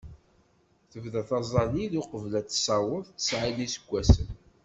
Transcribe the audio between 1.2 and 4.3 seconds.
taẓẓalit uqbel ad tessaweḍ tesɛa n yiseggasen.